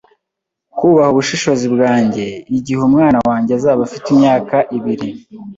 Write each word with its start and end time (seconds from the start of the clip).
Kubaha 0.77 1.09
ubushishozi 1.13 1.65
bwanjye 1.73 2.23
igihe 2.57 2.79
umwana 2.89 3.17
wanjye 3.27 3.51
azaba 3.57 3.81
afite 3.87 4.07
imyaka 4.15 4.55
ibiri 4.77 5.09